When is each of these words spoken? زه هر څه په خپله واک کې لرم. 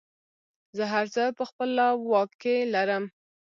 زه 0.77 0.83
هر 0.93 1.05
څه 1.15 1.23
په 1.37 1.43
خپله 1.49 1.85
واک 2.09 2.31
کې 2.41 2.55
لرم. 2.73 3.03